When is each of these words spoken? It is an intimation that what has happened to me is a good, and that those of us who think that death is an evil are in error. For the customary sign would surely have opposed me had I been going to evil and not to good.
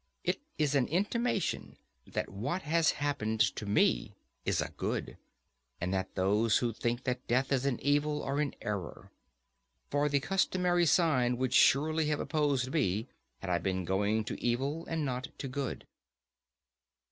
It 0.23 0.41
is 0.57 0.73
an 0.73 0.87
intimation 0.87 1.77
that 2.07 2.27
what 2.29 2.63
has 2.63 2.89
happened 2.89 3.39
to 3.55 3.67
me 3.67 4.15
is 4.45 4.59
a 4.59 4.73
good, 4.75 5.15
and 5.79 5.93
that 5.93 6.15
those 6.15 6.47
of 6.53 6.57
us 6.57 6.57
who 6.57 6.73
think 6.73 7.03
that 7.03 7.27
death 7.27 7.51
is 7.51 7.67
an 7.67 7.79
evil 7.83 8.23
are 8.23 8.41
in 8.41 8.55
error. 8.63 9.11
For 9.91 10.09
the 10.09 10.19
customary 10.19 10.87
sign 10.87 11.37
would 11.37 11.53
surely 11.53 12.07
have 12.07 12.19
opposed 12.19 12.73
me 12.73 13.09
had 13.41 13.51
I 13.51 13.59
been 13.59 13.85
going 13.85 14.23
to 14.23 14.43
evil 14.43 14.87
and 14.87 15.05
not 15.05 15.27
to 15.37 15.47
good. 15.47 15.85